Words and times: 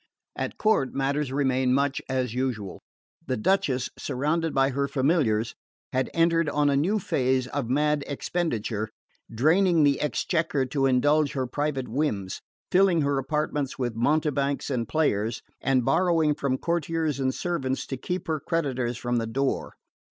At 0.35 0.57
court 0.57 0.95
matters 0.95 1.31
remained 1.31 1.75
much 1.75 2.01
as 2.09 2.33
usual. 2.33 2.81
The 3.27 3.37
Duchess, 3.37 3.91
surrounded 3.99 4.51
by 4.51 4.71
her 4.71 4.87
familiars, 4.87 5.53
had 5.93 6.09
entered 6.15 6.49
on 6.49 6.71
a 6.71 6.75
new 6.75 6.97
phase 6.97 7.45
of 7.45 7.69
mad 7.69 8.03
expenditure, 8.07 8.89
draining 9.31 9.83
the 9.83 10.01
exchequer 10.01 10.65
to 10.65 10.87
indulge 10.87 11.33
her 11.33 11.45
private 11.45 11.87
whims, 11.87 12.41
filling 12.71 13.01
her 13.01 13.19
apartments 13.19 13.77
with 13.77 13.93
mountebanks 13.95 14.71
and 14.71 14.87
players, 14.89 15.43
and 15.61 15.85
borrowing 15.85 16.33
from 16.33 16.57
courtiers 16.57 17.19
and 17.19 17.35
servants 17.35 17.85
to 17.85 17.95
keep 17.95 18.25
her 18.25 18.39
creditors 18.39 18.97
from 18.97 19.17
the 19.17 19.27
door. 19.27 19.75